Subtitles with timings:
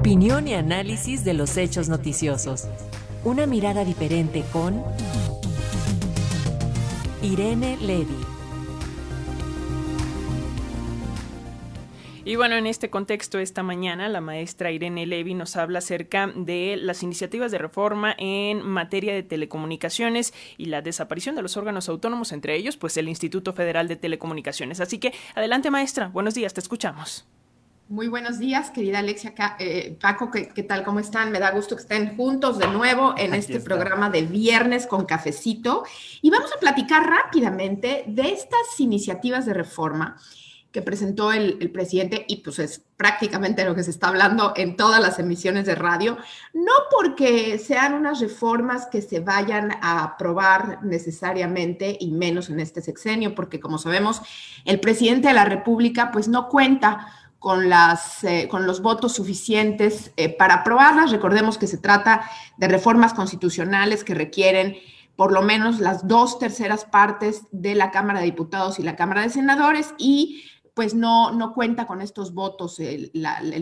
[0.00, 2.66] Opinión y análisis de los hechos noticiosos.
[3.22, 4.82] Una mirada diferente con
[7.20, 8.16] Irene Levy.
[12.24, 16.78] Y bueno, en este contexto, esta mañana la maestra Irene Levy nos habla acerca de
[16.80, 22.32] las iniciativas de reforma en materia de telecomunicaciones y la desaparición de los órganos autónomos,
[22.32, 24.80] entre ellos, pues el Instituto Federal de Telecomunicaciones.
[24.80, 27.26] Así que, adelante maestra, buenos días, te escuchamos.
[27.90, 30.84] Muy buenos días, querida Alexia, eh, Paco, ¿qué, tal?
[30.84, 31.32] ¿Cómo están?
[31.32, 35.82] Me da gusto que estén juntos de nuevo en este programa de viernes con cafecito.
[36.22, 40.16] Y vamos a platicar rápidamente de estas iniciativas de reforma
[40.70, 44.76] que presentó el, el, presidente y pues es prácticamente lo que se está hablando en
[44.76, 46.16] todas las emisiones de radio,
[46.54, 52.82] no porque sean unas reformas que se vayan a aprobar necesariamente y menos en este
[52.82, 54.22] sexenio, porque como sabemos,
[54.64, 60.12] el presidente de la República pues no cuenta con, las, eh, con los votos suficientes
[60.16, 61.10] eh, para aprobarlas.
[61.10, 64.76] Recordemos que se trata de reformas constitucionales que requieren
[65.16, 69.22] por lo menos las dos terceras partes de la Cámara de Diputados y la Cámara
[69.22, 73.10] de Senadores y pues no, no cuenta con estos votos el,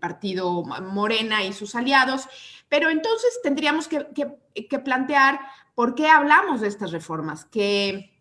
[0.00, 2.28] partido Morena y sus aliados.
[2.68, 5.40] Pero entonces tendríamos que, que, que plantear
[5.74, 8.19] por qué hablamos de estas reformas, que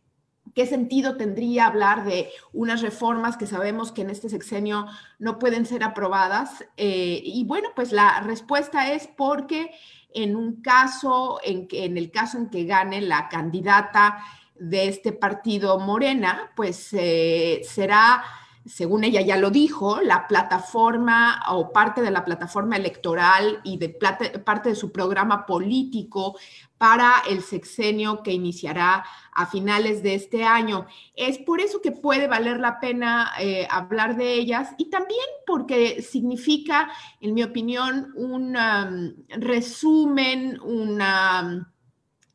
[0.56, 4.86] ¿Qué sentido tendría hablar de unas reformas que sabemos que en este sexenio
[5.18, 6.66] no pueden ser aprobadas?
[6.78, 9.72] Eh, y bueno, pues la respuesta es porque
[10.14, 14.24] en un caso, en, que, en el caso en que gane la candidata
[14.60, 18.24] de este partido Morena, pues eh, será
[18.70, 23.90] según ella ya lo dijo, la plataforma o parte de la plataforma electoral y de
[23.90, 26.38] parte de su programa político
[26.78, 29.04] para el sexenio que iniciará
[29.34, 30.86] a finales de este año.
[31.16, 36.02] Es por eso que puede valer la pena eh, hablar de ellas y también porque
[36.02, 41.74] significa, en mi opinión, un um, resumen, una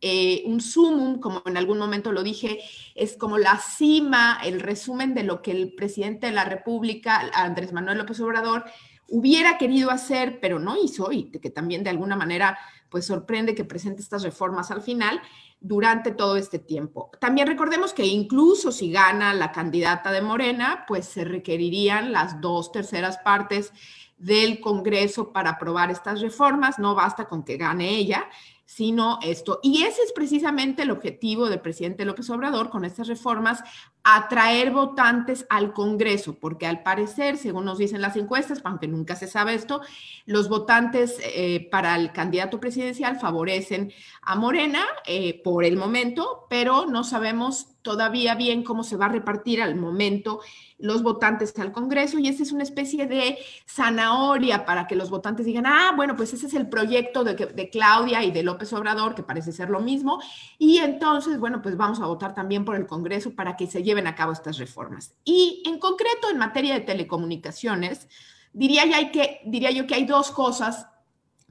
[0.06, 2.60] eh, un sumum, como en algún momento lo dije,
[2.94, 7.72] es como la cima, el resumen de lo que el presidente de la República, Andrés
[7.72, 8.66] Manuel López Obrador,
[9.08, 12.58] hubiera querido hacer, pero no hizo, y que también de alguna manera
[12.90, 15.22] pues sorprende que presente estas reformas al final
[15.58, 17.10] durante todo este tiempo.
[17.18, 22.72] También recordemos que incluso si gana la candidata de Morena, pues se requerirían las dos
[22.72, 23.72] terceras partes
[24.18, 28.28] del Congreso para aprobar estas reformas, no basta con que gane ella
[28.64, 29.60] sino esto.
[29.62, 33.62] Y ese es precisamente el objetivo del presidente López Obrador con estas reformas,
[34.04, 39.26] atraer votantes al Congreso, porque al parecer, según nos dicen las encuestas, aunque nunca se
[39.26, 39.80] sabe esto,
[40.26, 46.84] los votantes eh, para el candidato presidencial favorecen a Morena eh, por el momento, pero
[46.84, 50.40] no sabemos todavía bien cómo se va a repartir al momento
[50.78, 55.46] los votantes al Congreso y esta es una especie de zanahoria para que los votantes
[55.46, 59.14] digan, ah, bueno, pues ese es el proyecto de, de, Claudia y de López Obrador,
[59.14, 60.20] que parece ser lo mismo,
[60.58, 64.08] y entonces, bueno, pues vamos a votar también por el Congreso para que se lleven
[64.08, 65.14] a cabo estas reformas.
[65.24, 68.08] Y en concreto, en materia de telecomunicaciones,
[68.52, 70.88] diría, ya que, diría yo que hay dos cosas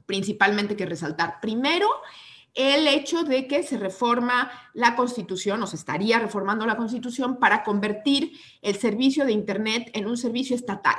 [0.06, 1.40] principalmente que resaltar.
[1.40, 1.88] Primero,
[2.54, 7.64] el hecho de que se reforma la Constitución o se estaría reformando la Constitución para
[7.64, 10.96] convertir el servicio de Internet en un servicio estatal.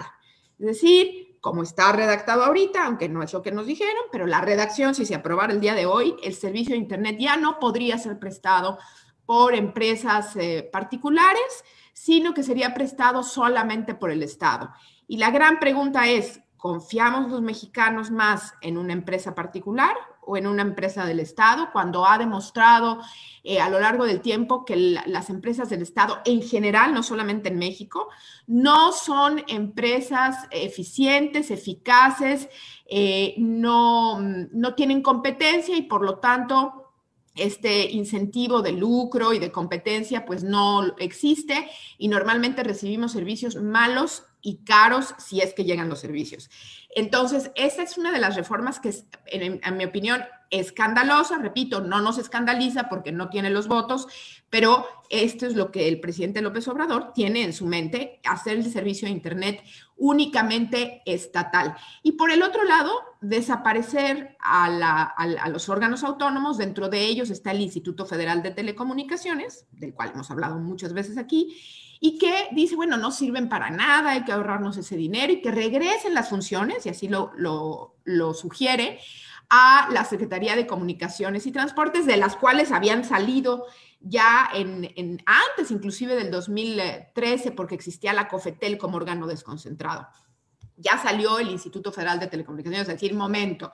[0.57, 4.41] Es decir, como está redactado ahorita, aunque no es lo que nos dijeron, pero la
[4.41, 7.99] redacción, si se aprobara el día de hoy, el servicio de Internet ya no podría
[7.99, 8.79] ser prestado
[9.25, 11.63] por empresas eh, particulares,
[11.93, 14.71] sino que sería prestado solamente por el Estado.
[15.07, 20.47] Y la gran pregunta es, ¿confiamos los mexicanos más en una empresa particular o en
[20.47, 22.99] una empresa del Estado, cuando ha demostrado
[23.43, 27.49] eh, a lo largo del tiempo que las empresas del Estado en general, no solamente
[27.49, 28.09] en México,
[28.47, 32.49] no son empresas eficientes, eficaces,
[32.87, 36.84] eh, no, no tienen competencia y por lo tanto
[37.35, 44.23] este incentivo de lucro y de competencia pues no existe y normalmente recibimos servicios malos
[44.41, 46.49] y caros si es que llegan los servicios.
[46.95, 51.39] Entonces, esa es una de las reformas que, es, en, mi opinión, escandalosa.
[51.39, 54.07] Repito, no nos escandaliza porque no tiene los votos,
[54.51, 58.71] pero esto es lo que el presidente López Obrador tiene en su mente, hacer el
[58.71, 59.63] servicio de Internet
[59.97, 61.75] únicamente estatal.
[62.03, 62.93] Y por el otro lado,
[63.27, 66.57] desaparecer a, los órganos autónomos.
[66.57, 71.17] Dentro de ellos está el Instituto Federal de Telecomunicaciones, del cual hemos hablado muchas veces
[71.17, 71.57] aquí,
[71.99, 75.51] y que dice, bueno, no sirven para nada, hay que ahorrarnos ese dinero y que
[75.51, 78.99] regresen las funciones, y así lo, lo, sugiere,
[79.49, 83.65] a la Secretaría de Comunicaciones y Transportes, de las cuales habían salido
[84.01, 90.07] ya en, en, antes inclusive del 2013, porque existía la COFETEL como órgano desconcentrado.
[90.77, 93.71] Ya salió el Instituto Federal de Telecomunicaciones a decir, momento,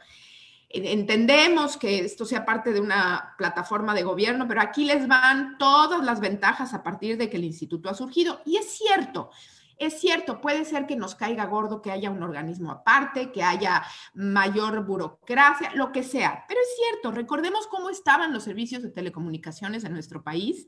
[0.69, 6.03] entendemos que esto sea parte de una plataforma de gobierno, pero aquí les van todas
[6.03, 8.41] las ventajas a partir de que el instituto ha surgido.
[8.45, 9.31] Y es cierto,
[9.77, 13.83] es cierto, puede ser que nos caiga gordo que haya un organismo aparte, que haya
[14.13, 19.83] mayor burocracia, lo que sea, pero es cierto, recordemos cómo estaban los servicios de telecomunicaciones
[19.83, 20.67] en nuestro país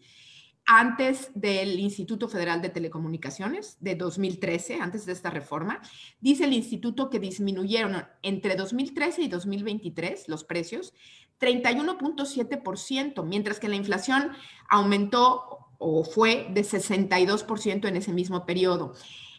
[0.65, 5.81] antes del Instituto Federal de Telecomunicaciones de 2013, antes de esta reforma,
[6.21, 10.93] dice el instituto que disminuyeron entre 2013 y 2023 los precios
[11.39, 14.31] 31.7%, mientras que la inflación
[14.69, 18.93] aumentó o fue de 62% en ese mismo periodo.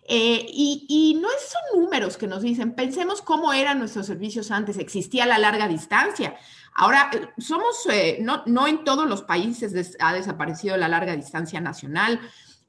[0.07, 5.25] Eh, y, no son números que nos dicen, pensemos cómo eran nuestros servicios antes, existía
[5.25, 6.37] la larga distancia.
[6.75, 12.21] Ahora, somos, eh, no en todos los países ha desaparecido la larga distancia nacional.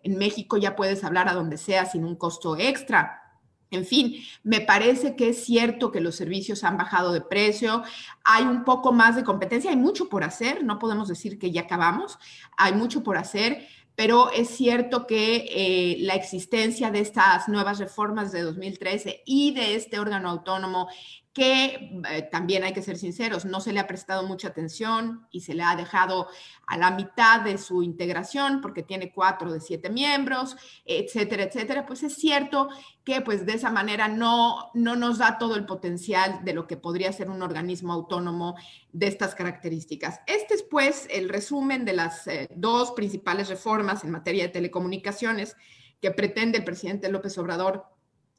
[0.04, 3.26] En México ya puedes hablar a donde sea sin un costo extra.
[3.72, 7.84] En fin, me parece que es cierto que los servicios han bajado de precio,
[8.24, 11.62] hay un poco más de competencia, hay mucho por hacer, no podemos decir que ya
[11.62, 12.18] acabamos,
[12.58, 18.32] hay mucho por hacer, pero es cierto que eh, la existencia de estas nuevas reformas
[18.32, 20.90] de 2013 y de este órgano autónomo
[21.36, 25.42] que eh, también hay que ser sinceros, no se le ha prestado mucha atención y
[25.42, 26.30] se le ha dejado
[26.66, 30.56] a la mitad de su integración porque tiene cuatro de siete miembros,
[30.86, 32.70] etcétera, etcétera, pues es cierto
[33.04, 36.78] que pues de esa manera no, no nos da todo el potencial de lo que
[36.78, 38.56] podría ser un organismo autónomo
[38.94, 40.22] de estas características.
[40.28, 45.58] Este es pues el resumen de las eh, dos principales reformas en materia de telecomunicaciones
[46.02, 47.95] que pretende el presidente López Obrador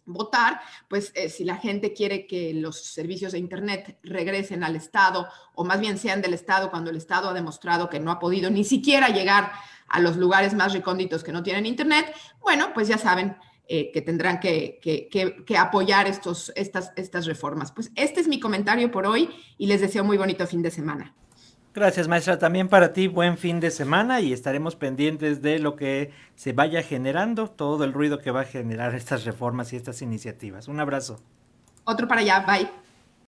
[0.06, 5.29] votar, pues eh, si la gente quiere que los servicios de Internet regresen al Estado
[5.55, 8.50] o más bien sean del Estado cuando el Estado ha demostrado que no ha podido
[8.50, 9.53] ni siquiera llegar
[9.88, 13.37] a los lugares más recónditos que no tienen Internet, bueno, pues ya saben
[13.69, 17.73] eh, que tendrán que, que, apoyar estos, estas, estas reformas.
[17.73, 19.29] Pues este es mi comentario por hoy
[19.59, 21.14] y les deseo muy bonito fin de semana.
[21.76, 22.38] Gracias, maestra.
[22.38, 26.82] También para ti, buen fin de semana y estaremos pendientes de lo que se vaya
[26.82, 30.69] generando, todo el ruido que va a generar estas reformas y estas iniciativas.
[30.69, 31.20] Un abrazo.
[31.84, 32.86] Otro para allá, bye.